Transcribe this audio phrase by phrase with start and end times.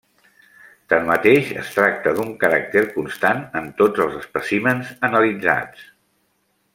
[0.93, 5.85] Tanmateix, es tracta d'un caràcter constant en tots els espècimens analitzats.